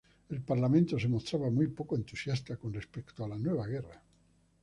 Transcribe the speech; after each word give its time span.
El 0.29 0.41
Parlamento 0.41 0.97
se 0.97 1.07
mostraba 1.07 1.51
muy 1.51 1.67
poco 1.67 1.95
entusiasta 1.95 2.57
con 2.57 2.73
respecto 2.73 3.23
a 3.23 3.27
la 3.27 3.37
nueva 3.37 3.67
guerra. 3.67 4.01